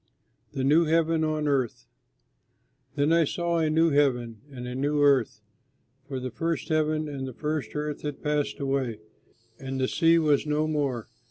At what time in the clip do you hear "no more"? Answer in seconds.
10.47-11.07